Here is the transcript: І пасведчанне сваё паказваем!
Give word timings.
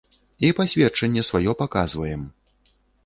І 0.47 0.49
пасведчанне 0.59 1.25
сваё 1.29 1.51
паказваем! 1.63 2.21